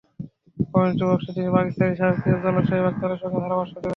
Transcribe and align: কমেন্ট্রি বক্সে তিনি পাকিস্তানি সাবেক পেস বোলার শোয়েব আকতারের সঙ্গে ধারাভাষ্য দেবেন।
কমেন্ট্রি 0.71 1.05
বক্সে 1.09 1.31
তিনি 1.35 1.49
পাকিস্তানি 1.55 1.93
সাবেক 1.99 2.17
পেস 2.23 2.37
বোলার 2.43 2.65
শোয়েব 2.67 2.85
আকতারের 2.89 3.19
সঙ্গে 3.21 3.39
ধারাভাষ্য 3.43 3.73
দেবেন। 3.75 3.89